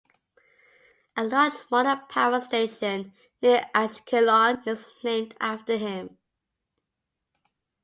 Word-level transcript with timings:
A 1.15 1.23
large 1.23 1.53
modern 1.69 2.07
power 2.07 2.39
station 2.39 3.13
near 3.39 3.69
Ashkelon 3.75 4.65
is 4.67 4.91
named 5.03 5.35
after 5.39 5.77
him. 5.77 6.17